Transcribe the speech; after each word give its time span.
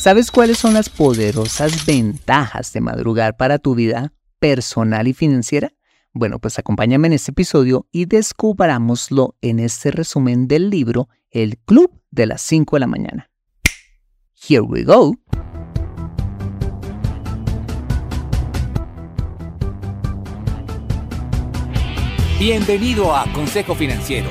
¿Sabes 0.00 0.30
cuáles 0.30 0.56
son 0.56 0.72
las 0.72 0.88
poderosas 0.88 1.84
ventajas 1.84 2.72
de 2.72 2.80
madrugar 2.80 3.36
para 3.36 3.58
tu 3.58 3.74
vida 3.74 4.14
personal 4.38 5.06
y 5.08 5.12
financiera? 5.12 5.74
Bueno, 6.14 6.38
pues 6.38 6.58
acompáñame 6.58 7.08
en 7.08 7.12
este 7.12 7.32
episodio 7.32 7.86
y 7.92 8.06
descubrámoslo 8.06 9.36
en 9.42 9.58
este 9.58 9.90
resumen 9.90 10.48
del 10.48 10.70
libro 10.70 11.10
El 11.30 11.58
Club 11.58 12.00
de 12.10 12.24
las 12.24 12.40
5 12.40 12.76
de 12.76 12.80
la 12.80 12.86
mañana. 12.86 13.30
Here 14.48 14.62
we 14.62 14.84
go. 14.84 15.16
Bienvenido 22.38 23.14
a 23.14 23.30
Consejo 23.34 23.74
Financiero, 23.74 24.30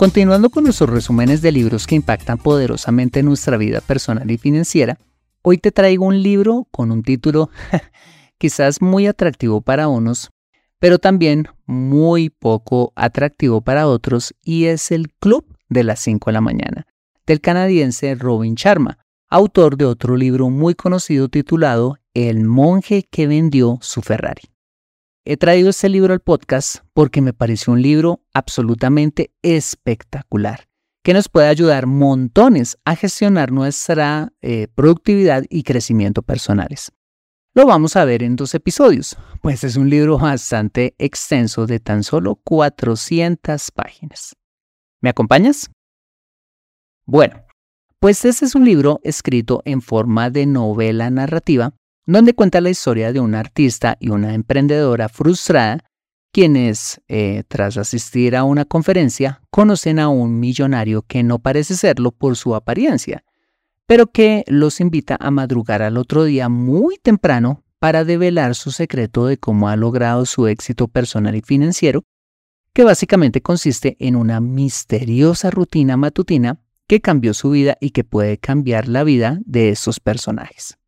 Continuando 0.00 0.48
con 0.48 0.64
nuestros 0.64 0.88
resúmenes 0.88 1.42
de 1.42 1.52
libros 1.52 1.86
que 1.86 1.94
impactan 1.94 2.38
poderosamente 2.38 3.22
nuestra 3.22 3.58
vida 3.58 3.82
personal 3.82 4.30
y 4.30 4.38
financiera, 4.38 4.98
hoy 5.42 5.58
te 5.58 5.72
traigo 5.72 6.06
un 6.06 6.22
libro 6.22 6.66
con 6.70 6.90
un 6.90 7.02
título 7.02 7.50
quizás 8.38 8.80
muy 8.80 9.06
atractivo 9.06 9.60
para 9.60 9.88
unos, 9.88 10.30
pero 10.78 10.98
también 10.98 11.48
muy 11.66 12.30
poco 12.30 12.94
atractivo 12.96 13.60
para 13.60 13.88
otros, 13.88 14.34
y 14.42 14.64
es 14.64 14.90
El 14.90 15.12
Club 15.20 15.44
de 15.68 15.84
las 15.84 16.00
5 16.00 16.30
de 16.30 16.32
la 16.32 16.40
mañana 16.40 16.86
del 17.26 17.42
canadiense 17.42 18.14
Robin 18.14 18.54
Sharma, 18.54 18.96
autor 19.28 19.76
de 19.76 19.84
otro 19.84 20.16
libro 20.16 20.48
muy 20.48 20.74
conocido 20.74 21.28
titulado 21.28 21.98
El 22.14 22.46
monje 22.46 23.02
que 23.02 23.26
vendió 23.26 23.76
su 23.82 24.00
Ferrari. 24.00 24.44
He 25.26 25.36
traído 25.36 25.68
este 25.68 25.90
libro 25.90 26.14
al 26.14 26.20
podcast 26.20 26.76
porque 26.94 27.20
me 27.20 27.34
pareció 27.34 27.74
un 27.74 27.82
libro 27.82 28.24
absolutamente 28.32 29.34
espectacular, 29.42 30.70
que 31.04 31.12
nos 31.12 31.28
puede 31.28 31.48
ayudar 31.48 31.86
montones 31.86 32.78
a 32.86 32.96
gestionar 32.96 33.52
nuestra 33.52 34.32
eh, 34.40 34.68
productividad 34.74 35.44
y 35.50 35.62
crecimiento 35.62 36.22
personales. 36.22 36.90
Lo 37.52 37.66
vamos 37.66 37.96
a 37.96 38.06
ver 38.06 38.22
en 38.22 38.34
dos 38.34 38.54
episodios, 38.54 39.18
pues 39.42 39.62
es 39.62 39.76
un 39.76 39.90
libro 39.90 40.16
bastante 40.16 40.94
extenso 40.96 41.66
de 41.66 41.80
tan 41.80 42.02
solo 42.02 42.36
400 42.36 43.72
páginas. 43.72 44.36
¿Me 45.02 45.10
acompañas? 45.10 45.70
Bueno, 47.04 47.44
pues 47.98 48.24
este 48.24 48.46
es 48.46 48.54
un 48.54 48.64
libro 48.64 49.00
escrito 49.02 49.60
en 49.66 49.82
forma 49.82 50.30
de 50.30 50.46
novela 50.46 51.10
narrativa, 51.10 51.74
donde 52.06 52.34
cuenta 52.34 52.60
la 52.60 52.70
historia 52.70 53.12
de 53.12 53.20
una 53.20 53.40
artista 53.40 53.96
y 54.00 54.10
una 54.10 54.34
emprendedora 54.34 55.08
frustrada, 55.08 55.84
quienes, 56.32 57.00
eh, 57.08 57.42
tras 57.48 57.76
asistir 57.76 58.36
a 58.36 58.44
una 58.44 58.64
conferencia, 58.64 59.42
conocen 59.50 59.98
a 59.98 60.08
un 60.08 60.38
millonario 60.38 61.02
que 61.02 61.22
no 61.22 61.38
parece 61.38 61.74
serlo 61.76 62.12
por 62.12 62.36
su 62.36 62.54
apariencia, 62.54 63.24
pero 63.86 64.06
que 64.06 64.44
los 64.46 64.80
invita 64.80 65.16
a 65.18 65.30
madrugar 65.30 65.82
al 65.82 65.96
otro 65.96 66.24
día 66.24 66.48
muy 66.48 66.96
temprano 66.96 67.64
para 67.80 68.04
develar 68.04 68.54
su 68.54 68.70
secreto 68.70 69.26
de 69.26 69.38
cómo 69.38 69.68
ha 69.68 69.76
logrado 69.76 70.26
su 70.26 70.46
éxito 70.46 70.86
personal 70.86 71.34
y 71.34 71.40
financiero, 71.40 72.04
que 72.72 72.84
básicamente 72.84 73.40
consiste 73.40 73.96
en 73.98 74.14
una 74.14 74.40
misteriosa 74.40 75.50
rutina 75.50 75.96
matutina 75.96 76.60
que 76.86 77.00
cambió 77.00 77.34
su 77.34 77.50
vida 77.50 77.76
y 77.80 77.90
que 77.90 78.04
puede 78.04 78.38
cambiar 78.38 78.86
la 78.86 79.02
vida 79.02 79.40
de 79.44 79.70
estos 79.70 79.98
personajes. 79.98 80.79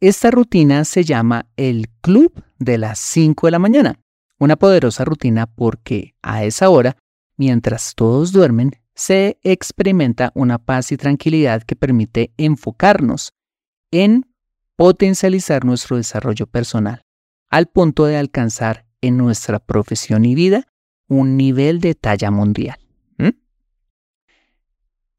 Esta 0.00 0.30
rutina 0.30 0.86
se 0.86 1.04
llama 1.04 1.46
el 1.56 1.90
Club 2.00 2.42
de 2.58 2.78
las 2.78 2.98
5 3.00 3.46
de 3.46 3.50
la 3.50 3.58
mañana, 3.58 4.00
una 4.38 4.56
poderosa 4.56 5.04
rutina 5.04 5.46
porque 5.46 6.14
a 6.22 6.42
esa 6.44 6.70
hora, 6.70 6.96
mientras 7.36 7.94
todos 7.94 8.32
duermen, 8.32 8.70
se 8.94 9.38
experimenta 9.42 10.32
una 10.34 10.58
paz 10.58 10.90
y 10.92 10.96
tranquilidad 10.96 11.64
que 11.64 11.76
permite 11.76 12.32
enfocarnos 12.38 13.34
en 13.90 14.24
potencializar 14.74 15.66
nuestro 15.66 15.98
desarrollo 15.98 16.46
personal, 16.46 17.02
al 17.50 17.66
punto 17.66 18.06
de 18.06 18.16
alcanzar 18.16 18.86
en 19.02 19.18
nuestra 19.18 19.58
profesión 19.58 20.24
y 20.24 20.34
vida 20.34 20.66
un 21.08 21.36
nivel 21.36 21.80
de 21.80 21.94
talla 21.94 22.30
mundial. 22.30 22.78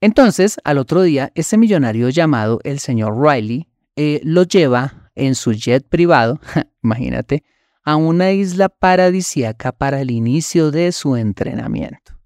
Entonces, 0.04 0.60
al 0.64 0.80
otro 0.80 1.04
día, 1.04 1.32
ese 1.36 1.60
millonario 1.60 2.10
llamado 2.10 2.60
el 2.64 2.80
señor 2.80 3.22
Riley 3.22 3.71
eh, 3.96 4.22
lo 4.24 4.44
lleva 4.44 5.12
en 5.16 5.36
su 5.36 5.54
jet 5.54 5.88
privado, 5.88 6.40
imagínate, 6.84 7.44
a 7.84 7.96
una 7.96 8.32
isla 8.32 8.70
paradisíaca 8.70 9.72
para 9.72 10.02
el 10.02 10.12
inicio 10.12 10.72
de 10.72 10.92
su 10.92 11.16
entrenamiento, 11.16 12.20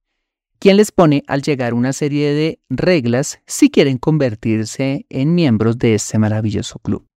quien 0.60 0.78
les 0.78 0.92
pone 0.92 1.24
al 1.28 1.42
llegar 1.42 1.74
una 1.74 1.94
serie 1.94 2.34
de 2.34 2.60
reglas 2.70 3.40
si 3.48 3.70
quieren 3.70 3.98
convertirse 3.98 5.06
en 5.10 5.34
miembros 5.34 5.78
de 5.78 5.96
este 5.96 6.20
maravilloso 6.20 6.80
club. 6.80 7.08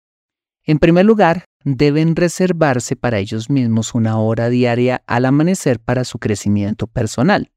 En 0.65 0.79
primer 0.79 1.06
lugar, 1.06 1.45
deben 1.65 2.15
reservarse 2.15 2.95
para 2.95 3.19
ellos 3.19 3.50
mismos 3.50 3.95
una 3.95 4.19
hora 4.19 4.49
diaria 4.49 5.03
al 5.06 5.25
amanecer 5.25 5.81
para 5.81 6.05
su 6.05 6.19
crecimiento 6.19 6.87
personal. 6.87 7.50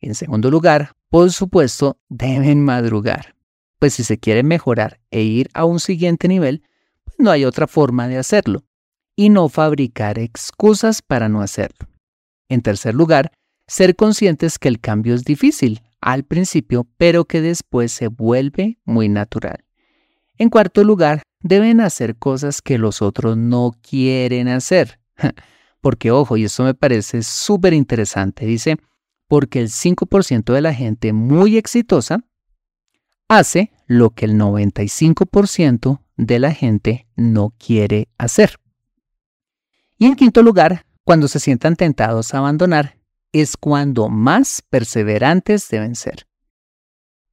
En 0.00 0.14
segundo 0.14 0.50
lugar, 0.50 0.92
por 1.10 1.30
supuesto, 1.30 1.98
deben 2.08 2.64
madrugar, 2.64 3.34
pues 3.80 3.94
si 3.94 4.04
se 4.04 4.18
quiere 4.18 4.44
mejorar 4.44 5.00
e 5.10 5.22
ir 5.22 5.48
a 5.54 5.64
un 5.64 5.80
siguiente 5.80 6.28
nivel, 6.28 6.62
pues 7.02 7.16
no 7.18 7.30
hay 7.30 7.44
otra 7.44 7.66
forma 7.66 8.06
de 8.06 8.18
hacerlo, 8.18 8.62
y 9.16 9.30
no 9.30 9.48
fabricar 9.48 10.18
excusas 10.18 11.02
para 11.02 11.28
no 11.28 11.40
hacerlo. 11.40 11.88
En 12.48 12.60
tercer 12.60 12.94
lugar, 12.94 13.32
ser 13.66 13.96
conscientes 13.96 14.58
que 14.58 14.68
el 14.68 14.80
cambio 14.80 15.14
es 15.14 15.24
difícil, 15.24 15.80
al 16.00 16.24
principio, 16.24 16.86
pero 16.98 17.24
que 17.24 17.40
después 17.40 17.90
se 17.90 18.08
vuelve 18.08 18.78
muy 18.84 19.08
natural. 19.08 19.64
En 20.36 20.50
cuarto 20.50 20.84
lugar, 20.84 21.22
deben 21.40 21.80
hacer 21.80 22.16
cosas 22.16 22.60
que 22.62 22.78
los 22.78 23.00
otros 23.00 23.36
no 23.36 23.72
quieren 23.82 24.48
hacer. 24.48 25.00
Porque, 25.80 26.10
ojo, 26.10 26.36
y 26.36 26.44
esto 26.44 26.64
me 26.64 26.74
parece 26.74 27.22
súper 27.22 27.72
interesante, 27.72 28.44
dice, 28.44 28.76
porque 29.28 29.60
el 29.60 29.68
5% 29.68 30.52
de 30.52 30.60
la 30.60 30.74
gente 30.74 31.12
muy 31.12 31.56
exitosa 31.56 32.24
hace 33.30 33.70
lo 33.86 34.10
que 34.10 34.24
el 34.24 34.34
95% 34.34 36.00
de 36.16 36.38
la 36.40 36.52
gente 36.52 37.06
no 37.14 37.54
quiere 37.58 38.08
hacer. 38.18 38.56
Y 39.96 40.06
en 40.06 40.16
quinto 40.16 40.42
lugar, 40.42 40.84
cuando 41.04 41.28
se 41.28 41.38
sientan 41.38 41.76
tentados 41.76 42.34
a 42.34 42.38
abandonar, 42.38 42.98
es 43.32 43.56
cuando 43.56 44.08
más 44.08 44.62
perseverantes 44.68 45.68
deben 45.68 45.94
ser. 45.94 46.26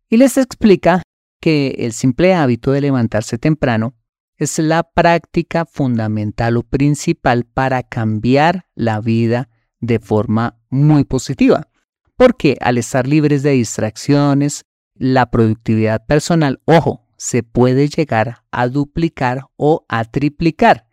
Y 0.08 0.18
les 0.18 0.38
explica 0.38 1.02
que 1.42 1.76
el 1.80 1.94
simple 1.94 2.36
hábito 2.36 2.72
de 2.72 2.82
levantarse 2.82 3.40
temprano 3.40 3.96
es 4.38 4.60
la 4.60 4.84
práctica 4.84 5.66
fundamental 5.66 6.58
o 6.58 6.64
principal 6.64 7.44
para 7.44 7.82
cambiar 7.82 8.68
la 8.76 9.02
vida 9.02 9.50
de 9.80 9.98
forma 9.98 10.60
muy 10.70 11.06
positiva. 11.06 11.70
Porque 12.16 12.56
al 12.62 12.78
estar 12.78 13.08
libres 13.08 13.42
de 13.42 13.52
distracciones, 13.52 14.67
la 15.00 15.30
productividad 15.30 16.06
personal, 16.06 16.62
ojo, 16.66 17.06
se 17.18 17.44
puede 17.44 17.88
llegar 17.90 18.44
a 18.52 18.68
duplicar 18.68 19.46
o 19.56 19.86
a 19.90 20.06
triplicar. 20.06 20.88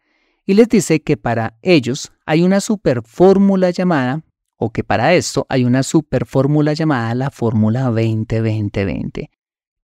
Y 0.47 0.55
les 0.55 0.69
dice 0.69 1.03
que 1.03 1.17
para 1.17 1.59
ellos 1.63 2.13
hay 2.27 2.43
una 2.43 2.61
super 2.61 3.03
fórmula 3.03 3.71
llamada, 3.71 4.23
o 4.57 4.73
que 4.73 4.85
para 4.85 5.15
esto 5.15 5.47
hay 5.49 5.65
una 5.65 5.83
super 5.83 6.27
fórmula 6.27 6.73
llamada 6.73 7.15
la 7.15 7.31
fórmula 7.31 7.91
20-20-20, 7.91 9.31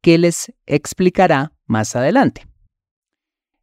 que 0.03 0.19
les 0.19 0.53
explicará 0.67 1.53
más 1.67 1.97
adelante. 1.97 2.47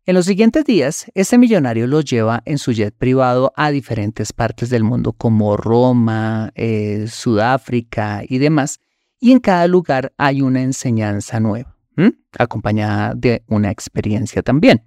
En 0.05 0.15
los 0.15 0.25
siguientes 0.25 0.63
días, 0.63 1.11
este 1.15 1.37
millonario 1.37 1.85
los 1.85 2.05
lleva 2.05 2.41
en 2.45 2.59
su 2.59 2.71
jet 2.71 2.95
privado 2.95 3.51
a 3.57 3.71
diferentes 3.71 4.31
partes 4.31 4.69
del 4.69 4.85
mundo 4.85 5.11
como 5.11 5.57
Roma, 5.57 6.51
eh, 6.55 7.07
Sudáfrica 7.09 8.21
y 8.25 8.37
demás, 8.37 8.79
y 9.19 9.31
en 9.31 9.39
cada 9.39 9.67
lugar 9.67 10.13
hay 10.17 10.41
una 10.41 10.61
enseñanza 10.61 11.39
nueva, 11.39 11.75
acompañada 12.37 13.13
de 13.15 13.43
una 13.47 13.71
experiencia 13.71 14.43
también. 14.43 14.83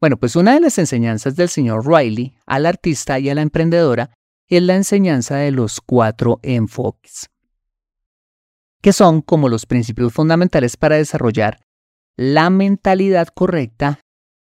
Bueno, 0.00 0.18
pues 0.18 0.36
una 0.36 0.54
de 0.54 0.60
las 0.60 0.78
enseñanzas 0.78 1.36
del 1.36 1.48
señor 1.48 1.86
Riley 1.86 2.36
al 2.46 2.66
artista 2.66 3.18
y 3.18 3.30
a 3.30 3.34
la 3.34 3.42
emprendedora 3.42 4.10
es 4.48 4.62
la 4.62 4.76
enseñanza 4.76 5.36
de 5.36 5.50
los 5.50 5.80
cuatro 5.80 6.38
enfoques, 6.42 7.28
que 8.82 8.92
son 8.92 9.22
como 9.22 9.48
los 9.48 9.66
principios 9.66 10.12
fundamentales 10.12 10.76
para 10.76 10.96
desarrollar 10.96 11.60
la 12.16 12.50
mentalidad 12.50 13.28
correcta 13.28 14.00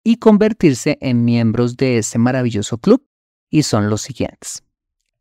y 0.04 0.16
convertirse 0.16 0.96
en 1.00 1.24
miembros 1.24 1.76
de 1.76 1.98
ese 1.98 2.18
maravilloso 2.18 2.78
club, 2.78 3.04
y 3.50 3.62
son 3.62 3.90
los 3.90 4.02
siguientes. 4.02 4.62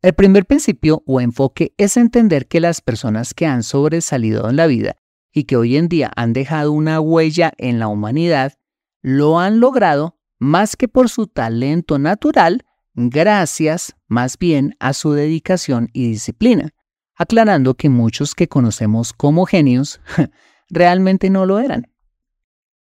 El 0.00 0.14
primer 0.14 0.46
principio 0.46 1.02
o 1.06 1.20
enfoque 1.20 1.74
es 1.76 1.96
entender 1.96 2.46
que 2.46 2.60
las 2.60 2.80
personas 2.80 3.34
que 3.34 3.46
han 3.46 3.64
sobresalido 3.64 4.48
en 4.48 4.54
la 4.54 4.68
vida 4.68 4.96
y 5.32 5.44
que 5.44 5.56
hoy 5.56 5.76
en 5.76 5.88
día 5.88 6.12
han 6.14 6.32
dejado 6.32 6.70
una 6.70 7.00
huella 7.00 7.52
en 7.58 7.80
la 7.80 7.88
humanidad, 7.88 8.54
lo 9.02 9.40
han 9.40 9.58
logrado 9.58 10.16
más 10.38 10.76
que 10.76 10.86
por 10.86 11.08
su 11.08 11.26
talento 11.26 11.98
natural, 11.98 12.64
gracias 12.94 13.96
más 14.06 14.38
bien 14.38 14.76
a 14.78 14.92
su 14.92 15.12
dedicación 15.12 15.88
y 15.92 16.08
disciplina, 16.10 16.70
aclarando 17.16 17.74
que 17.74 17.88
muchos 17.88 18.36
que 18.36 18.46
conocemos 18.46 19.12
como 19.12 19.46
genios 19.46 20.00
realmente 20.68 21.28
no 21.28 21.44
lo 21.44 21.58
eran. 21.58 21.92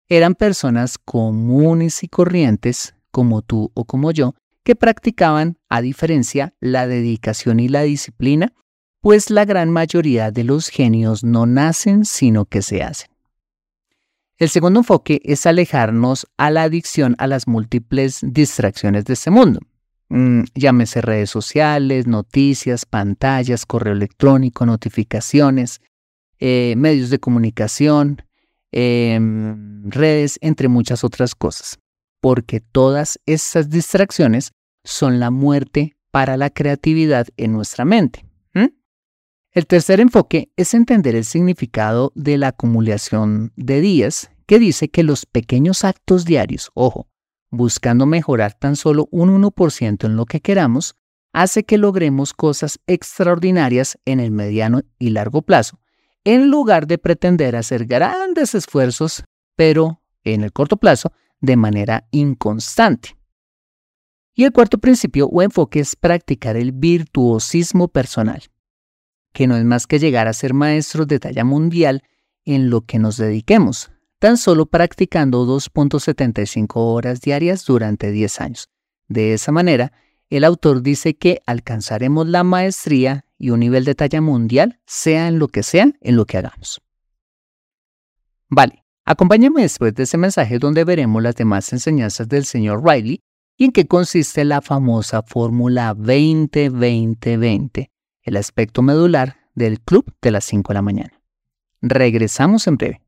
Eran 0.09 0.35
personas 0.35 0.97
comunes 0.97 2.03
y 2.03 2.09
corrientes, 2.09 2.95
como 3.11 3.43
tú 3.43 3.71
o 3.75 3.85
como 3.85 4.13
yo, 4.13 4.35
que 4.65 4.77
practicaban, 4.77 5.59
a 5.69 5.81
diferencia, 5.81 6.55
la 6.61 6.87
dedicación 6.87 7.61
y 7.61 7.69
la 7.69 7.83
disciplina, 7.83 8.53
pues 9.01 9.31
la 9.31 9.45
gran 9.45 9.71
mayoría 9.71 10.31
de 10.31 10.45
los 10.45 10.69
genios 10.69 11.25
no 11.25 11.47
nacen, 11.47 12.05
sino 12.05 12.45
que 12.45 12.63
se 12.63 12.83
hacen. 12.83 13.11
El 14.39 14.49
segundo 14.49 14.81
enfoque 14.81 15.21
es 15.25 15.47
alejarnos 15.47 16.27
a 16.37 16.51
la 16.51 16.63
adicción 16.65 17.15
a 17.19 17.27
las 17.27 17.47
múltiples 17.47 18.21
distracciones 18.23 19.05
de 19.05 19.15
este 19.15 19.31
mundo. 19.31 19.61
Mm, 20.09 20.43
llámese 20.55 21.01
redes 21.01 21.31
sociales, 21.31 22.07
noticias, 22.07 22.87
pantallas, 22.87 23.67
correo 23.67 23.93
electrónico, 23.93 24.67
notificaciones, 24.67 25.81
eh, 26.39 26.75
medios 26.77 27.11
de 27.11 27.19
comunicación, 27.19 28.23
em, 28.73 29.89
redes, 29.91 30.39
entre 30.43 30.69
muchas 30.69 31.05
otras 31.05 31.35
cosas 31.35 31.82
porque 32.23 32.61
todas 32.61 33.19
esas 33.27 33.69
distracciones 33.69 34.53
son 34.85 35.19
la 35.19 35.31
muerte 35.31 35.97
para 36.13 36.37
la 36.37 36.51
creatividad 36.51 37.27
en 37.37 37.53
nuestra 37.53 37.85
mente. 37.85 38.25
El 39.55 39.67
tercer 39.67 40.01
enfoque 40.01 40.51
es 40.57 40.73
entender 40.73 41.15
el 41.15 41.27
significado 41.27 42.11
de 42.15 42.39
la 42.39 42.49
acumulación 42.49 43.53
de 43.57 43.83
días, 43.83 44.31
que 44.47 44.59
dice 44.59 44.89
que 44.89 45.03
los 45.03 45.27
pequeños 45.27 45.85
actos 45.85 46.25
diarios, 46.25 46.71
ojo, 46.73 47.07
buscando 47.51 48.07
mejorar 48.07 48.55
tan 48.55 48.77
solo 48.77 49.09
un 49.11 49.29
1% 49.43 50.07
en 50.07 50.17
lo 50.17 50.25
que 50.25 50.41
queramos, 50.41 50.95
hace 51.35 51.65
que 51.65 51.77
logremos 51.77 52.33
cosas 52.33 52.81
extraordinarias 52.87 53.99
en 54.07 54.21
el 54.21 54.31
mediano 54.31 54.81
y 54.99 55.11
largo 55.11 55.43
plazo, 55.43 55.79
en 56.25 56.51
lugar 56.51 56.87
de 56.87 56.97
pretender 56.97 57.55
hacer 57.55 57.85
grandes 57.85 58.55
esfuerzos, 58.55 59.23
pero 59.55 60.01
en 60.25 60.45
el 60.45 60.53
corto 60.55 60.79
plazo, 60.79 61.13
de 61.43 61.57
manera 61.57 62.09
inconstante. 62.13 63.19
Y 64.35 64.45
el 64.45 64.53
cuarto 64.53 64.79
principio 64.79 65.27
o 65.27 65.43
enfoque 65.43 65.81
es 65.81 65.95
practicar 65.95 66.57
el 66.57 66.73
virtuosismo 66.73 67.89
personal, 67.89 68.45
que 69.35 69.47
no 69.47 69.57
es 69.57 69.65
más 69.65 69.87
que 69.87 69.99
llegar 69.99 70.27
a 70.27 70.33
ser 70.33 70.55
maestros 70.55 71.07
de 71.07 71.19
talla 71.19 71.45
mundial 71.45 72.03
en 72.47 72.71
lo 72.71 72.87
que 72.87 72.99
nos 72.99 73.19
dediquemos, 73.19 73.91
tan 74.19 74.39
solo 74.39 74.67
practicando 74.67 75.45
2.75 75.47 76.71
horas 76.77 77.21
diarias 77.21 77.67
durante 77.67 78.11
10 78.11 78.41
años. 78.41 78.71
De 79.09 79.35
esa 79.35 79.53
manera, 79.53 79.93
el 80.31 80.45
autor 80.45 80.83
dice 80.83 81.15
que 81.15 81.43
alcanzaremos 81.45 82.27
la 82.27 82.43
maestría 82.43 83.27
y 83.37 83.51
un 83.51 83.61
nivel 83.61 83.85
de 83.85 83.95
talla 83.95 84.23
mundial, 84.23 84.81
sea 84.87 85.29
en 85.29 85.39
lo 85.39 85.49
que 85.49 85.63
sea, 85.63 85.93
en 86.01 86.17
lo 86.17 86.25
que 86.25 86.39
hagamos. 86.39 86.81
Vale, 88.49 88.82
Acompáñame 89.05 89.63
después 89.63 89.93
de 89.95 90.05
ese 90.05 90.17
mensaje 90.17 90.61
donde 90.61 90.85
veremos 90.85 91.21
las 91.21 91.35
demás 91.35 91.73
enseñanzas 91.73 92.29
del 92.29 92.45
señor 92.45 92.85
Riley 92.85 93.21
y 93.59 93.65
en 93.65 93.73
qué 93.73 93.89
consiste 93.89 94.45
la 94.45 94.61
famosa 94.61 95.23
fórmula 95.23 95.93
20-20-20, 95.97 97.91
el 98.23 98.37
aspecto 98.37 98.81
medular 98.81 99.39
del 99.57 99.81
club 99.81 100.05
de 100.23 100.31
las 100.31 100.45
5 100.45 100.69
de 100.73 100.75
la 100.75 100.83
mañana. 100.83 101.21
Regresamos 101.81 102.69
en 102.69 102.77
breve. 102.77 103.01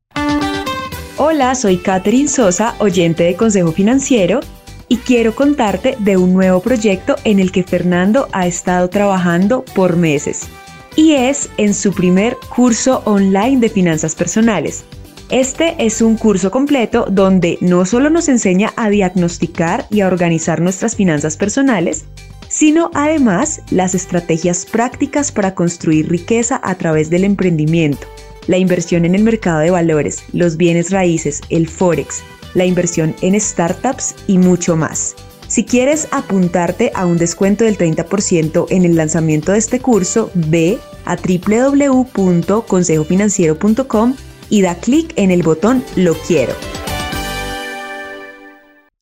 Hola, 1.17 1.55
soy 1.55 1.77
Catherine 1.77 2.27
Sosa, 2.27 2.75
oyente 2.79 3.23
de 3.23 3.37
Consejo 3.37 3.71
Financiero, 3.71 4.41
y 4.89 4.97
quiero 4.97 5.33
contarte 5.33 5.95
de 5.99 6.17
un 6.17 6.33
nuevo 6.33 6.59
proyecto 6.59 7.15
en 7.23 7.39
el 7.39 7.53
que 7.53 7.63
Fernando 7.63 8.27
ha 8.33 8.47
estado 8.47 8.89
trabajando 8.89 9.63
por 9.73 9.95
meses. 9.95 10.49
Y 10.97 11.13
es 11.13 11.49
en 11.55 11.73
su 11.73 11.93
primer 11.93 12.35
curso 12.53 13.01
online 13.05 13.61
de 13.61 13.69
finanzas 13.69 14.13
personales 14.13 14.83
este 15.29 15.75
es 15.79 16.01
un 16.01 16.17
curso 16.17 16.51
completo 16.51 17.05
donde 17.09 17.57
no 17.59 17.85
solo 17.85 18.09
nos 18.09 18.29
enseña 18.29 18.73
a 18.75 18.89
diagnosticar 18.89 19.87
y 19.89 20.01
a 20.01 20.07
organizar 20.07 20.61
nuestras 20.61 20.95
finanzas 20.95 21.35
personales, 21.35 22.05
sino 22.47 22.91
además 22.93 23.61
las 23.71 23.95
estrategias 23.95 24.65
prácticas 24.65 25.31
para 25.31 25.55
construir 25.55 26.09
riqueza 26.09 26.59
a 26.63 26.75
través 26.75 27.09
del 27.09 27.23
emprendimiento, 27.23 28.05
la 28.47 28.57
inversión 28.57 29.05
en 29.05 29.15
el 29.15 29.23
mercado 29.23 29.59
de 29.59 29.71
valores, 29.71 30.23
los 30.31 30.57
bienes 30.57 30.91
raíces, 30.91 31.41
el 31.49 31.67
forex, 31.67 32.21
la 32.53 32.65
inversión 32.65 33.15
en 33.21 33.39
startups 33.39 34.13
y 34.27 34.37
mucho 34.37 34.75
más. 34.75 35.15
Si 35.47 35.63
quieres 35.63 36.09
apuntarte 36.11 36.91
a 36.95 37.05
un 37.05 37.17
descuento 37.17 37.63
del 37.63 37.77
30% 37.77 38.65
en 38.69 38.83
el 38.85 38.95
lanzamiento 38.95 39.53
de 39.53 39.57
este 39.57 39.79
curso, 39.79 40.29
ve 40.33 40.77
a 41.05 41.17
www.consejofinanciero.com 41.17 44.15
y 44.49 44.61
da 44.61 44.75
clic 44.75 45.13
en 45.15 45.31
el 45.31 45.43
botón 45.43 45.83
Lo 45.95 46.13
quiero. 46.13 46.53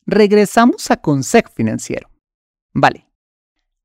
Regresamos 0.05 0.91
a 0.91 0.97
Consejo 0.97 1.51
Financiero. 1.53 2.09
Vale. 2.73 3.07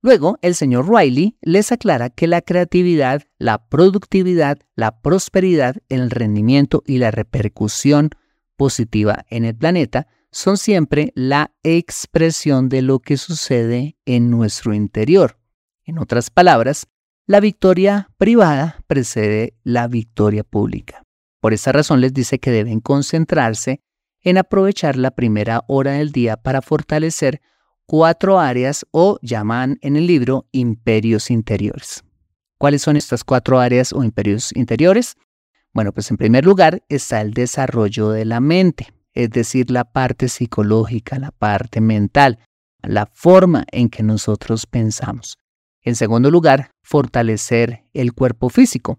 Luego, 0.00 0.38
el 0.42 0.54
señor 0.54 0.88
Riley 0.88 1.36
les 1.42 1.72
aclara 1.72 2.10
que 2.10 2.26
la 2.26 2.40
creatividad, 2.40 3.22
la 3.38 3.68
productividad, 3.68 4.58
la 4.76 5.00
prosperidad, 5.00 5.76
el 5.88 6.10
rendimiento 6.10 6.82
y 6.86 6.98
la 6.98 7.10
repercusión 7.10 8.10
positiva 8.56 9.24
en 9.28 9.44
el 9.44 9.56
planeta 9.56 10.06
son 10.30 10.56
siempre 10.56 11.12
la 11.14 11.52
expresión 11.62 12.68
de 12.68 12.82
lo 12.82 13.00
que 13.00 13.16
sucede 13.16 13.96
en 14.04 14.30
nuestro 14.30 14.74
interior. 14.74 15.38
En 15.84 15.98
otras 15.98 16.30
palabras, 16.30 16.86
La 17.30 17.40
victoria 17.40 18.08
privada 18.16 18.82
precede 18.86 19.52
la 19.62 19.86
victoria 19.86 20.44
pública. 20.44 21.02
Por 21.40 21.52
esa 21.52 21.72
razón 21.72 22.00
les 22.00 22.12
dice 22.12 22.38
que 22.38 22.50
deben 22.50 22.80
concentrarse 22.80 23.80
en 24.22 24.38
aprovechar 24.38 24.96
la 24.96 25.12
primera 25.12 25.64
hora 25.68 25.92
del 25.92 26.12
día 26.12 26.36
para 26.36 26.62
fortalecer 26.62 27.40
cuatro 27.86 28.38
áreas 28.38 28.84
o 28.90 29.18
llaman 29.22 29.78
en 29.80 29.96
el 29.96 30.06
libro 30.06 30.46
imperios 30.52 31.30
interiores. 31.30 32.04
¿Cuáles 32.58 32.82
son 32.82 32.96
estas 32.96 33.24
cuatro 33.24 33.60
áreas 33.60 33.92
o 33.92 34.02
imperios 34.02 34.54
interiores? 34.54 35.16
Bueno, 35.72 35.92
pues 35.92 36.10
en 36.10 36.16
primer 36.16 36.44
lugar 36.44 36.82
está 36.88 37.20
el 37.20 37.32
desarrollo 37.32 38.10
de 38.10 38.24
la 38.24 38.40
mente, 38.40 38.92
es 39.12 39.30
decir, 39.30 39.70
la 39.70 39.84
parte 39.84 40.28
psicológica, 40.28 41.18
la 41.18 41.30
parte 41.30 41.80
mental, 41.80 42.40
la 42.82 43.06
forma 43.06 43.64
en 43.70 43.88
que 43.88 44.02
nosotros 44.02 44.66
pensamos. 44.66 45.38
En 45.82 45.94
segundo 45.94 46.30
lugar, 46.30 46.72
fortalecer 46.82 47.84
el 47.94 48.12
cuerpo 48.12 48.48
físico, 48.48 48.98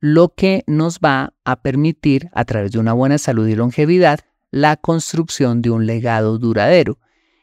lo 0.00 0.34
que 0.34 0.64
nos 0.66 1.00
va 1.00 1.34
a 1.44 1.60
permitir, 1.60 2.28
a 2.32 2.44
través 2.44 2.72
de 2.72 2.78
una 2.78 2.92
buena 2.92 3.18
salud 3.18 3.46
y 3.48 3.54
longevidad, 3.54 4.20
la 4.50 4.76
construcción 4.76 5.60
de 5.62 5.70
un 5.70 5.86
legado 5.86 6.38
duradero. 6.38 6.98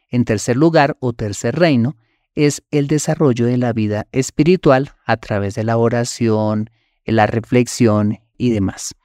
En 0.09 0.25
tercer 0.25 0.55
lugar, 0.55 0.97
o 0.99 1.13
tercer 1.13 1.55
reino, 1.55 1.97
es 2.33 2.63
el 2.71 2.87
desarrollo 2.87 3.45
de 3.45 3.57
la 3.57 3.73
vida 3.73 4.07
espiritual 4.11 4.91
a 5.05 5.17
través 5.17 5.55
de 5.55 5.63
la 5.63 5.77
oración, 5.77 6.69
la 7.05 7.27
reflexión 7.27 8.19
y 8.37 8.51
demás. 8.51 8.95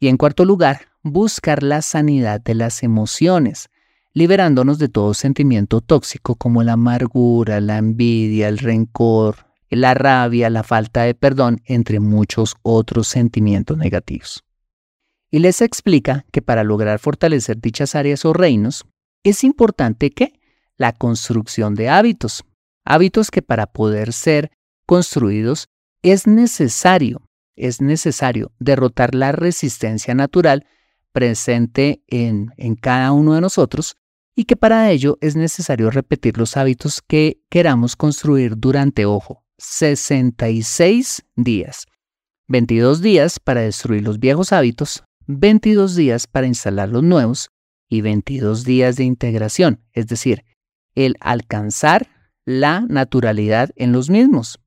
Y 0.00 0.08
en 0.08 0.16
cuarto 0.16 0.44
lugar, 0.44 0.88
buscar 1.02 1.62
la 1.62 1.82
sanidad 1.82 2.40
de 2.40 2.54
las 2.54 2.82
emociones, 2.82 3.68
liberándonos 4.12 4.78
de 4.78 4.88
todo 4.88 5.14
sentimiento 5.14 5.80
tóxico 5.80 6.34
como 6.34 6.62
la 6.62 6.74
amargura, 6.74 7.60
la 7.60 7.78
envidia, 7.78 8.48
el 8.48 8.58
rencor, 8.58 9.47
la 9.76 9.94
rabia, 9.94 10.50
la 10.50 10.62
falta 10.62 11.02
de 11.02 11.14
perdón, 11.14 11.60
entre 11.64 12.00
muchos 12.00 12.56
otros 12.62 13.08
sentimientos 13.08 13.76
negativos. 13.76 14.44
Y 15.30 15.40
les 15.40 15.60
explica 15.60 16.24
que 16.32 16.40
para 16.40 16.64
lograr 16.64 16.98
fortalecer 16.98 17.60
dichas 17.60 17.94
áreas 17.94 18.24
o 18.24 18.32
reinos, 18.32 18.86
es 19.24 19.44
importante 19.44 20.10
que 20.10 20.40
la 20.76 20.92
construcción 20.92 21.74
de 21.74 21.90
hábitos, 21.90 22.44
hábitos 22.84 23.30
que 23.30 23.42
para 23.42 23.66
poder 23.66 24.12
ser 24.12 24.50
construidos 24.86 25.68
es 26.02 26.26
necesario, 26.26 27.28
es 27.56 27.82
necesario 27.82 28.52
derrotar 28.58 29.14
la 29.14 29.32
resistencia 29.32 30.14
natural 30.14 30.66
presente 31.12 32.02
en, 32.06 32.52
en 32.56 32.76
cada 32.76 33.12
uno 33.12 33.34
de 33.34 33.40
nosotros 33.40 33.96
y 34.34 34.44
que 34.44 34.56
para 34.56 34.90
ello 34.90 35.18
es 35.20 35.34
necesario 35.34 35.90
repetir 35.90 36.38
los 36.38 36.56
hábitos 36.56 37.02
que 37.02 37.42
queramos 37.50 37.96
construir 37.96 38.56
durante, 38.56 39.04
ojo, 39.04 39.44
66 39.58 41.24
días. 41.36 41.86
22 42.48 43.02
días 43.02 43.38
para 43.38 43.60
destruir 43.60 44.02
los 44.02 44.18
viejos 44.18 44.52
hábitos, 44.52 45.04
22 45.26 45.94
días 45.96 46.26
para 46.26 46.46
instalar 46.46 46.88
los 46.88 47.02
nuevos 47.02 47.50
y 47.88 48.00
22 48.00 48.64
días 48.64 48.96
de 48.96 49.04
integración, 49.04 49.84
es 49.92 50.06
decir, 50.06 50.44
el 50.94 51.16
alcanzar 51.20 52.08
la 52.44 52.80
naturalidad 52.80 53.70
en 53.76 53.92
los 53.92 54.08
mismos. 54.08 54.58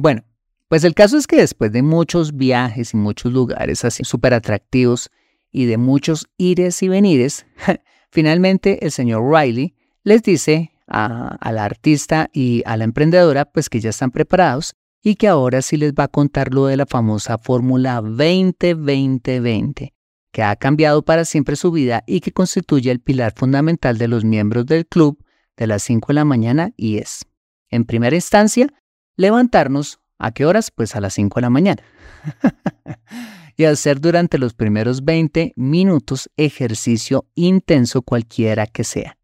Bueno, 0.00 0.22
pues 0.68 0.84
el 0.84 0.94
caso 0.94 1.18
es 1.18 1.26
que 1.26 1.34
después 1.34 1.72
de 1.72 1.82
muchos 1.82 2.36
viajes 2.36 2.94
y 2.94 2.96
muchos 2.96 3.32
lugares 3.32 3.84
así 3.84 4.04
súper 4.04 4.32
atractivos 4.32 5.10
y 5.50 5.64
de 5.64 5.76
muchos 5.76 6.28
ires 6.36 6.80
y 6.84 6.88
venires, 6.88 7.46
finalmente 8.12 8.84
el 8.84 8.92
señor 8.92 9.28
Riley 9.28 9.74
les 10.04 10.22
dice 10.22 10.70
a, 10.88 11.38
la 11.52 11.64
artista 11.64 12.28
y 12.32 12.62
a 12.66 12.76
la 12.76 12.84
emprendedora 12.84 13.44
pues 13.44 13.68
que 13.68 13.80
ya 13.80 13.90
están 13.90 14.10
preparados 14.10 14.74
y 15.02 15.14
que 15.16 15.28
ahora 15.28 15.62
sí 15.62 15.76
les 15.76 15.92
va 15.92 16.04
a 16.04 16.08
contar 16.08 16.52
lo 16.52 16.66
de 16.66 16.76
la 16.76 16.86
famosa 16.86 17.38
fórmula 17.38 18.00
20-20-20, 18.00 19.92
que 20.32 20.42
ha 20.42 20.56
cambiado 20.56 21.02
para 21.02 21.24
siempre 21.24 21.56
su 21.56 21.70
vida 21.70 22.02
y 22.06 22.20
que 22.20 22.32
constituye 22.32 22.90
el 22.90 23.00
pilar 23.00 23.32
fundamental 23.36 23.98
de 23.98 24.08
los 24.08 24.24
miembros 24.24 24.66
del 24.66 24.86
club 24.86 25.24
de 25.56 25.66
las 25.66 25.82
5 25.82 26.08
de 26.08 26.14
la 26.14 26.24
mañana 26.24 26.72
y 26.76 26.98
es, 26.98 27.24
en 27.70 27.84
primera 27.84 28.16
instancia, 28.16 28.72
levantarnos 29.16 30.00
¿a 30.18 30.32
qué 30.32 30.44
horas? 30.44 30.70
Pues 30.70 30.96
a 30.96 31.00
las 31.00 31.14
5 31.14 31.36
de 31.36 31.42
la 31.42 31.50
mañana. 31.50 31.82
y 33.56 33.64
hacer 33.64 34.00
durante 34.00 34.38
los 34.38 34.54
primeros 34.54 35.04
20 35.04 35.52
minutos 35.56 36.30
ejercicio 36.36 37.26
intenso 37.34 38.02
cualquiera 38.02 38.66
que 38.66 38.84
sea, 38.84 39.17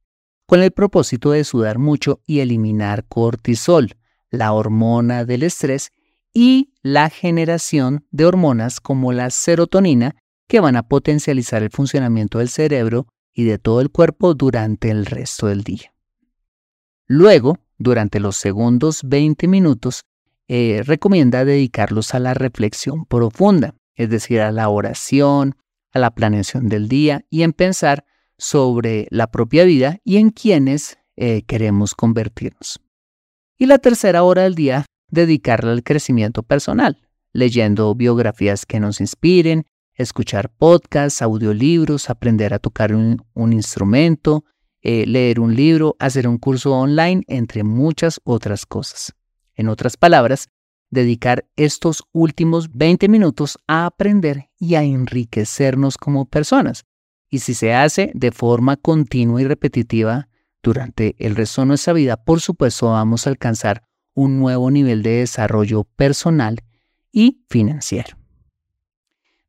con 0.54 0.62
el 0.62 0.70
propósito 0.70 1.32
de 1.32 1.42
sudar 1.42 1.80
mucho 1.80 2.20
y 2.26 2.38
eliminar 2.38 3.06
cortisol, 3.06 3.96
la 4.30 4.52
hormona 4.52 5.24
del 5.24 5.42
estrés 5.42 5.90
y 6.32 6.72
la 6.80 7.10
generación 7.10 8.06
de 8.12 8.24
hormonas 8.24 8.78
como 8.78 9.12
la 9.12 9.30
serotonina 9.30 10.14
que 10.46 10.60
van 10.60 10.76
a 10.76 10.86
potencializar 10.86 11.64
el 11.64 11.70
funcionamiento 11.70 12.38
del 12.38 12.50
cerebro 12.50 13.08
y 13.32 13.42
de 13.42 13.58
todo 13.58 13.80
el 13.80 13.90
cuerpo 13.90 14.34
durante 14.34 14.90
el 14.90 15.06
resto 15.06 15.48
del 15.48 15.64
día. 15.64 15.92
Luego, 17.08 17.58
durante 17.76 18.20
los 18.20 18.36
segundos 18.36 19.00
20 19.02 19.48
minutos, 19.48 20.04
eh, 20.46 20.84
recomienda 20.86 21.44
dedicarlos 21.44 22.14
a 22.14 22.20
la 22.20 22.32
reflexión 22.32 23.06
profunda, 23.06 23.74
es 23.96 24.08
decir, 24.08 24.40
a 24.40 24.52
la 24.52 24.68
oración, 24.68 25.56
a 25.90 25.98
la 25.98 26.14
planeación 26.14 26.68
del 26.68 26.86
día 26.86 27.24
y 27.28 27.42
en 27.42 27.52
pensar 27.54 28.04
sobre 28.44 29.06
la 29.10 29.30
propia 29.30 29.64
vida 29.64 30.00
y 30.04 30.18
en 30.18 30.28
quienes 30.28 30.98
eh, 31.16 31.42
queremos 31.46 31.94
convertirnos. 31.94 32.78
Y 33.56 33.64
la 33.64 33.78
tercera 33.78 34.22
hora 34.22 34.42
del 34.42 34.54
día, 34.54 34.84
dedicarla 35.08 35.72
al 35.72 35.82
crecimiento 35.82 36.42
personal, 36.42 37.00
leyendo 37.32 37.94
biografías 37.94 38.66
que 38.66 38.80
nos 38.80 39.00
inspiren, 39.00 39.64
escuchar 39.94 40.50
podcasts, 40.50 41.22
audiolibros, 41.22 42.10
aprender 42.10 42.52
a 42.52 42.58
tocar 42.58 42.94
un, 42.94 43.52
instrumento, 43.52 44.44
eh, 44.82 45.06
leer 45.06 45.40
un 45.40 45.54
libro, 45.54 45.96
hacer 45.98 46.28
un 46.28 46.36
curso 46.36 46.74
online, 46.74 47.22
entre 47.28 47.64
muchas 47.64 48.20
otras 48.24 48.66
cosas. 48.66 49.14
En 49.54 49.68
otras 49.68 49.96
palabras, 49.96 50.48
dedicar 50.90 51.46
estos 51.56 52.02
últimos 52.12 52.70
20 52.72 53.08
minutos 53.08 53.56
a 53.66 53.86
aprender 53.86 54.50
y 54.58 54.74
a 54.74 54.82
enriquecernos 54.82 55.96
como 55.96 56.26
personas. 56.26 56.84
Y 57.28 57.40
si 57.40 57.54
se 57.54 57.74
hace 57.74 58.10
de 58.14 58.32
forma 58.32 58.76
continua 58.76 59.40
y 59.40 59.44
repetitiva, 59.44 60.28
durante 60.64 61.14
el 61.18 61.36
resto 61.36 61.60
de 61.60 61.66
nuestra 61.68 61.92
vida, 61.92 62.16
por 62.16 62.40
supuesto, 62.40 62.90
vamos 62.90 63.26
a 63.26 63.30
alcanzar 63.30 63.84
un 64.14 64.38
nuevo 64.38 64.70
nivel 64.70 65.02
de 65.02 65.18
desarrollo 65.18 65.84
personal 65.84 66.62
y 67.12 67.44
financiero. 67.48 68.16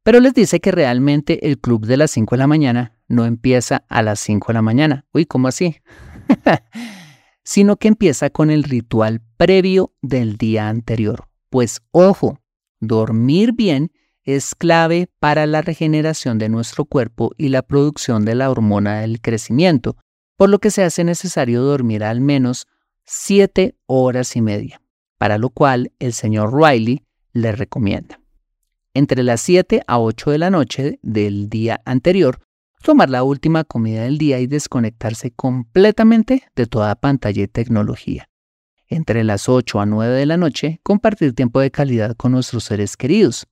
Pero 0.04 0.20
les 0.20 0.34
dice 0.36 0.60
que 0.60 0.72
realmente 0.72 1.48
el 1.48 1.58
club 1.60 1.88
de 1.88 1.98
las 1.98 2.12
5 2.12 2.36
de 2.36 2.40
la 2.40 2.48
mañana 2.48 2.96
no 3.08 3.26
empieza 3.26 3.86
a 3.90 4.04
las 4.04 4.20
5 4.20 4.48
de 4.48 4.54
la 4.54 4.62
mañana. 4.62 5.06
Uy, 5.14 5.26
¿cómo 5.26 5.48
así? 5.48 5.78
Sino 7.44 7.78
que 7.78 7.88
empieza 7.88 8.30
con 8.30 8.52
el 8.52 8.64
ritual 8.64 9.22
previo 9.38 9.94
del 10.02 10.38
día 10.38 10.70
anterior. 10.70 11.28
Pues 11.50 11.82
ojo, 11.92 12.40
dormir 12.80 13.54
bien 13.54 13.92
es 14.26 14.56
clave 14.56 15.08
para 15.20 15.46
la 15.46 15.62
regeneración 15.62 16.40
de 16.40 16.50
nuestro 16.50 16.86
cuerpo 16.86 17.32
y 17.38 17.50
la 17.50 17.62
producción 17.62 18.26
de 18.26 18.36
la 18.36 18.50
hormona 18.50 19.02
del 19.02 19.22
crecimiento, 19.22 19.96
por 20.36 20.50
lo 20.50 20.60
que 20.60 20.72
se 20.72 20.84
hace 20.84 21.04
necesario 21.04 21.62
dormir 21.62 22.04
al 22.04 22.22
menos 22.22 22.68
7 23.06 23.76
horas 23.86 24.36
y 24.36 24.42
media, 24.42 24.82
para 25.18 25.38
lo 25.38 25.52
cual 25.52 25.92
el 26.00 26.14
señor 26.14 26.54
Riley 26.54 27.04
le 27.34 27.52
recomienda. 27.52 28.20
Entre 28.96 29.22
las 29.24 29.42
7 29.42 29.84
a 29.86 30.00
8 30.00 30.32
de 30.32 30.38
la 30.40 30.50
noche 30.50 31.00
del 31.04 31.50
día 31.50 31.82
anterior, 31.86 32.40
tomar 32.82 33.10
la 33.10 33.24
última 33.24 33.64
comida 33.64 34.04
del 34.04 34.18
día 34.18 34.40
y 34.40 34.48
desconectarse 34.48 35.32
completamente 35.32 36.44
de 36.56 36.66
toda 36.66 36.96
pantalla 36.96 37.44
y 37.44 37.48
tecnología. 37.48 38.30
Entre 38.88 39.24
las 39.24 39.50
8 39.50 39.80
a 39.80 39.86
9 39.86 40.14
de 40.14 40.26
la 40.26 40.38
noche, 40.38 40.80
compartir 40.84 41.34
tiempo 41.34 41.60
de 41.60 41.72
calidad 41.72 42.16
con 42.16 42.32
nuestros 42.32 42.64
seres 42.64 42.96
queridos, 42.96 43.48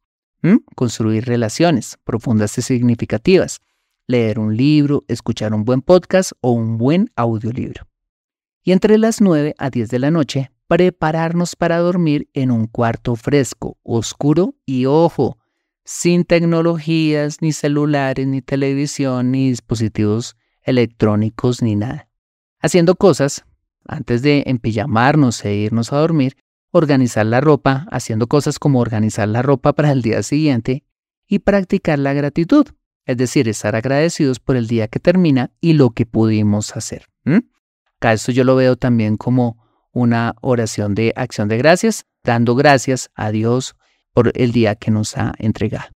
construir 0.76 1.26
relaciones 1.26 1.98
profundas 2.04 2.58
y 2.58 2.62
significativas, 2.62 3.62
leer 4.08 4.40
un 4.40 4.56
libro, 4.56 5.06
escuchar 5.08 5.54
un 5.54 5.64
buen 5.66 5.82
podcast 5.82 6.34
o 6.42 6.52
un 6.52 6.78
buen 6.78 7.12
audiolibro. 7.16 7.88
Y 8.64 8.72
entre 8.72 8.98
las 8.98 9.22
9 9.22 9.56
a 9.58 9.70
10 9.70 9.90
de 9.90 10.00
la 10.00 10.12
noche, 10.12 10.52
prepararnos 10.68 11.56
para 11.56 11.78
dormir 11.80 12.30
en 12.34 12.52
un 12.52 12.68
cuarto 12.68 13.16
fresco, 13.16 13.78
oscuro 13.84 14.56
y 14.66 14.86
ojo, 14.86 15.38
sin 15.86 16.24
tecnologías, 16.24 17.42
ni 17.42 17.52
celulares, 17.52 18.26
ni 18.26 18.42
televisión, 18.42 19.32
ni 19.32 19.50
dispositivos 19.50 20.36
electrónicos, 20.62 21.62
ni 21.62 21.76
nada. 21.76 22.10
Haciendo 22.62 22.96
cosas, 22.96 23.44
antes 23.86 24.22
de 24.22 24.44
empijamarnos 24.46 25.44
e 25.44 25.56
irnos 25.56 25.92
a 25.92 25.98
dormir, 25.98 26.38
organizar 26.74 27.26
la 27.28 27.40
ropa, 27.40 27.88
haciendo 27.92 28.28
cosas 28.28 28.58
como 28.58 28.80
organizar 28.80 29.28
la 29.28 29.44
ropa 29.44 29.74
para 29.74 29.92
el 29.92 30.02
día 30.02 30.24
siguiente 30.24 30.84
y 31.28 31.40
practicar 31.40 32.00
la 32.00 32.14
gratitud, 32.14 32.66
es 33.06 33.16
decir, 33.16 33.48
estar 33.48 33.76
agradecidos 33.76 34.40
por 34.40 34.56
el 34.58 34.68
día 34.68 34.88
que 34.88 35.00
termina 35.00 35.52
y 35.62 35.74
lo 35.74 35.92
que 35.92 36.08
pudimos 36.08 36.76
hacer. 36.76 37.06
Acá 37.26 38.14
esto 38.14 38.32
yo 38.32 38.44
lo 38.44 38.56
veo 38.56 38.76
también 38.76 39.18
como 39.18 39.64
una 39.92 40.36
oración 40.42 40.96
de 40.96 41.14
acción 41.16 41.48
de 41.48 41.58
gracias, 41.58 42.06
dando 42.24 42.56
gracias 42.56 43.12
a 43.14 43.30
Dios 43.30 43.76
por 44.12 44.32
el 44.36 44.52
día 44.52 44.74
que 44.74 44.90
nos 44.90 45.16
ha 45.16 45.34
entregado. 45.38 45.92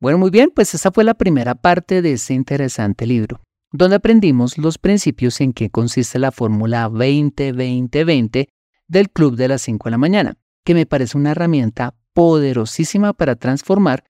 Bueno, 0.00 0.18
muy 0.18 0.30
bien, 0.30 0.52
pues 0.54 0.74
esa 0.74 0.92
fue 0.92 1.02
la 1.02 1.14
primera 1.14 1.54
parte 1.54 2.02
de 2.02 2.12
ese 2.12 2.34
interesante 2.34 3.06
libro, 3.06 3.40
donde 3.72 3.96
aprendimos 3.96 4.58
los 4.58 4.76
principios 4.76 5.40
en 5.40 5.54
que 5.54 5.70
consiste 5.70 6.18
la 6.18 6.30
fórmula 6.30 6.90
20-20-20 6.90 8.48
del 8.88 9.10
Club 9.10 9.36
de 9.36 9.48
las 9.48 9.62
5 9.62 9.84
de 9.84 9.90
la 9.90 9.98
mañana, 9.98 10.36
que 10.64 10.74
me 10.74 10.86
parece 10.86 11.16
una 11.16 11.30
herramienta 11.30 11.94
poderosísima 12.12 13.12
para 13.12 13.36
transformar 13.36 14.04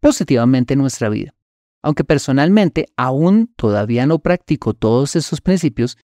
positivamente 0.00 0.76
nuestra 0.76 1.08
vida. 1.08 1.34
Aunque 1.82 2.04
personalmente 2.04 2.86
aún 2.96 3.52
todavía 3.56 4.06
no 4.06 4.18
practico 4.18 4.74
todos 4.74 5.16
esos 5.16 5.40
principios, 5.40 5.96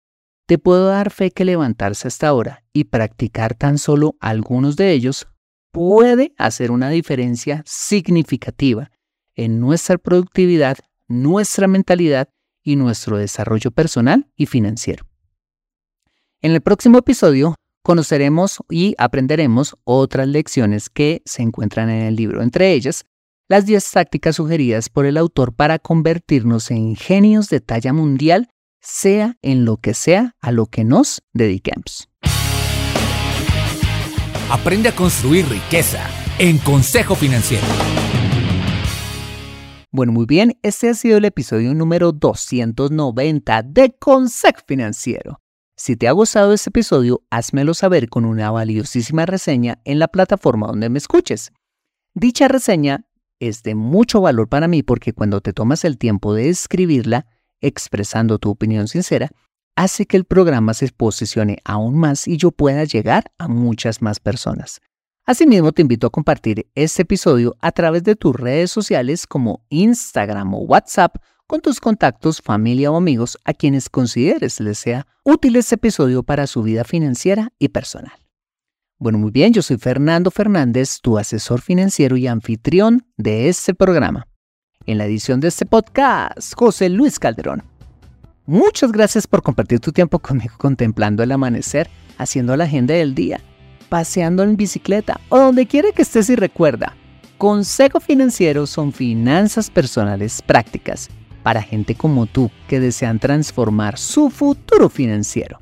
te 0.46 0.58
puedo 0.58 0.86
dar 0.86 1.10
fe 1.10 1.30
que 1.30 1.44
levantarse 1.44 2.08
hasta 2.08 2.28
ahora 2.28 2.64
y 2.72 2.84
practicar 2.84 3.54
tan 3.54 3.78
solo 3.78 4.16
algunos 4.20 4.76
de 4.76 4.92
ellos 4.92 5.26
puede 5.72 6.34
hacer 6.36 6.70
una 6.70 6.90
diferencia 6.90 7.62
significativa 7.66 8.90
en 9.34 9.60
nuestra 9.60 9.98
productividad, 9.98 10.78
nuestra 11.08 11.66
mentalidad 11.66 12.28
y 12.62 12.76
nuestro 12.76 13.18
desarrollo 13.18 13.70
personal 13.70 14.30
y 14.36 14.46
financiero. 14.46 15.06
En 16.42 16.52
el 16.52 16.60
próximo 16.60 16.98
episodio 16.98 17.54
conoceremos 17.82 18.58
y 18.70 18.94
aprenderemos 18.98 19.76
otras 19.84 20.28
lecciones 20.28 20.88
que 20.88 21.22
se 21.24 21.42
encuentran 21.42 21.90
en 21.90 22.02
el 22.02 22.16
libro, 22.16 22.42
entre 22.42 22.72
ellas 22.72 23.04
las 23.48 23.66
10 23.66 23.90
tácticas 23.90 24.36
sugeridas 24.36 24.88
por 24.88 25.04
el 25.04 25.18
autor 25.18 25.52
para 25.54 25.78
convertirnos 25.78 26.70
en 26.70 26.96
genios 26.96 27.48
de 27.48 27.60
talla 27.60 27.92
mundial, 27.92 28.48
sea 28.80 29.36
en 29.42 29.66
lo 29.66 29.76
que 29.76 29.92
sea 29.92 30.36
a 30.40 30.52
lo 30.52 30.66
que 30.66 30.84
nos 30.84 31.22
dediquemos. 31.34 32.08
Aprende 34.50 34.88
a 34.88 34.96
construir 34.96 35.46
riqueza 35.48 36.08
en 36.38 36.58
Consejo 36.58 37.14
Financiero. 37.14 37.66
Bueno, 39.90 40.12
muy 40.12 40.24
bien, 40.24 40.58
este 40.62 40.88
ha 40.88 40.94
sido 40.94 41.18
el 41.18 41.26
episodio 41.26 41.74
número 41.74 42.12
290 42.12 43.62
de 43.64 43.94
Consejo 43.98 44.60
Financiero. 44.66 45.42
Si 45.76 45.96
te 45.96 46.06
ha 46.06 46.12
gustado 46.12 46.52
este 46.52 46.70
episodio, 46.70 47.22
házmelo 47.30 47.74
saber 47.74 48.08
con 48.08 48.24
una 48.24 48.50
valiosísima 48.50 49.26
reseña 49.26 49.80
en 49.84 49.98
la 49.98 50.08
plataforma 50.08 50.66
donde 50.66 50.90
me 50.90 50.98
escuches. 50.98 51.50
Dicha 52.14 52.46
reseña 52.46 53.06
es 53.40 53.62
de 53.62 53.74
mucho 53.74 54.20
valor 54.20 54.48
para 54.48 54.68
mí 54.68 54.82
porque 54.82 55.12
cuando 55.12 55.40
te 55.40 55.52
tomas 55.52 55.84
el 55.84 55.98
tiempo 55.98 56.34
de 56.34 56.50
escribirla, 56.50 57.26
expresando 57.60 58.38
tu 58.38 58.50
opinión 58.50 58.86
sincera, 58.86 59.30
hace 59.74 60.06
que 60.06 60.18
el 60.18 60.24
programa 60.24 60.74
se 60.74 60.88
posicione 60.88 61.58
aún 61.64 61.96
más 61.96 62.28
y 62.28 62.36
yo 62.36 62.50
pueda 62.50 62.84
llegar 62.84 63.32
a 63.38 63.48
muchas 63.48 64.02
más 64.02 64.20
personas. 64.20 64.80
Asimismo, 65.24 65.72
te 65.72 65.82
invito 65.82 66.06
a 66.06 66.10
compartir 66.10 66.68
este 66.74 67.02
episodio 67.02 67.56
a 67.60 67.72
través 67.72 68.02
de 68.04 68.16
tus 68.16 68.34
redes 68.36 68.70
sociales 68.70 69.26
como 69.26 69.64
Instagram 69.70 70.54
o 70.54 70.58
WhatsApp 70.58 71.16
con 71.52 71.60
tus 71.60 71.80
contactos, 71.80 72.40
familia 72.40 72.90
o 72.90 72.96
amigos 72.96 73.36
a 73.44 73.52
quienes 73.52 73.90
consideres 73.90 74.58
les 74.58 74.78
sea 74.78 75.06
útil 75.22 75.56
este 75.56 75.74
episodio 75.74 76.22
para 76.22 76.46
su 76.46 76.62
vida 76.62 76.82
financiera 76.82 77.52
y 77.58 77.68
personal. 77.68 78.14
Bueno, 78.98 79.18
muy 79.18 79.32
bien, 79.32 79.52
yo 79.52 79.60
soy 79.60 79.76
Fernando 79.76 80.30
Fernández, 80.30 81.00
tu 81.02 81.18
asesor 81.18 81.60
financiero 81.60 82.16
y 82.16 82.26
anfitrión 82.26 83.04
de 83.18 83.50
este 83.50 83.74
programa. 83.74 84.26
En 84.86 84.96
la 84.96 85.04
edición 85.04 85.40
de 85.40 85.48
este 85.48 85.66
podcast, 85.66 86.54
José 86.56 86.88
Luis 86.88 87.18
Calderón. 87.18 87.62
Muchas 88.46 88.90
gracias 88.90 89.26
por 89.26 89.42
compartir 89.42 89.78
tu 89.78 89.92
tiempo 89.92 90.20
conmigo 90.20 90.54
contemplando 90.56 91.22
el 91.22 91.32
amanecer, 91.32 91.90
haciendo 92.16 92.56
la 92.56 92.64
agenda 92.64 92.94
del 92.94 93.14
día, 93.14 93.42
paseando 93.90 94.42
en 94.42 94.56
bicicleta 94.56 95.20
o 95.28 95.38
donde 95.38 95.66
quiera 95.66 95.92
que 95.92 96.00
estés 96.00 96.30
y 96.30 96.34
recuerda. 96.34 96.96
Consejo 97.36 98.00
Financiero 98.00 98.66
son 98.66 98.90
finanzas 98.90 99.68
personales 99.68 100.40
prácticas 100.40 101.10
para 101.42 101.62
gente 101.62 101.94
como 101.94 102.26
tú 102.26 102.50
que 102.68 102.80
desean 102.80 103.18
transformar 103.18 103.98
su 103.98 104.30
futuro 104.30 104.88
financiero. 104.88 105.58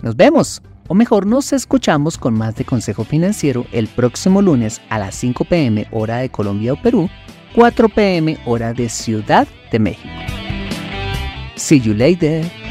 Nos 0.00 0.16
vemos, 0.16 0.62
o 0.86 0.94
mejor 0.94 1.26
nos 1.26 1.52
escuchamos 1.52 2.16
con 2.18 2.34
más 2.34 2.54
de 2.54 2.64
Consejo 2.64 3.04
Financiero 3.04 3.66
el 3.72 3.88
próximo 3.88 4.42
lunes 4.42 4.80
a 4.88 4.98
las 4.98 5.14
5 5.16 5.44
pm 5.44 5.86
hora 5.90 6.18
de 6.18 6.30
Colombia 6.30 6.72
o 6.72 6.80
Perú, 6.80 7.08
4 7.54 7.88
pm 7.88 8.38
hora 8.46 8.72
de 8.72 8.88
Ciudad 8.88 9.48
de 9.70 9.78
México. 9.78 10.14
See 11.56 11.80
you 11.80 11.92
later. 11.92 12.67